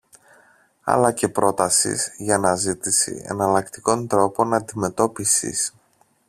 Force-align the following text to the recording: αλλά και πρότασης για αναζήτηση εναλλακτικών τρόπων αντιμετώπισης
αλλά 0.83 1.11
και 1.11 1.29
πρότασης 1.29 2.13
για 2.17 2.35
αναζήτηση 2.35 3.23
εναλλακτικών 3.27 4.07
τρόπων 4.07 4.53
αντιμετώπισης 4.53 5.73